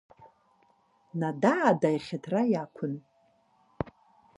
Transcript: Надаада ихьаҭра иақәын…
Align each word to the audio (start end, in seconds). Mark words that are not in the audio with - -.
Надаада 1.19 1.89
ихьаҭра 1.95 2.41
иақәын… 2.51 2.93